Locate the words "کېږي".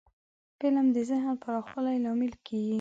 2.45-2.69